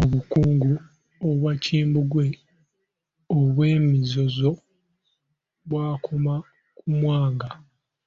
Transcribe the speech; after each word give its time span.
Obukungu 0.00 0.72
Obwakimbugwe 1.28 2.26
obw'emizizo 3.36 4.50
bwakoma 5.68 6.34
ku 6.76 6.86
Mwanga. 6.98 7.48